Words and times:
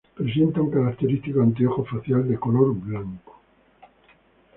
Presenta 0.17 0.59
un 0.59 0.71
característico 0.71 1.43
anteojo 1.43 1.85
facial 1.85 2.27
de 2.27 2.39
color 2.39 2.73
blanco. 2.73 3.39